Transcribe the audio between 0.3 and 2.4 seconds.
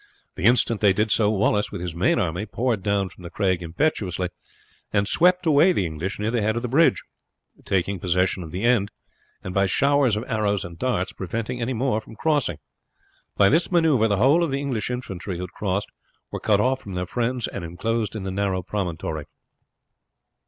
The instant they did so Wallace, with his main